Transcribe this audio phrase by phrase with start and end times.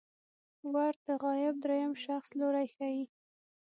[0.73, 3.03] ور د غایب دریم شخص لوری ښيي.